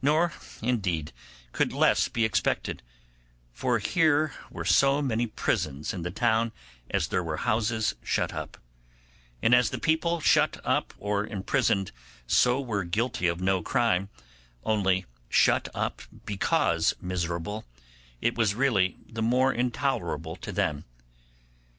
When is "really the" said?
18.54-19.20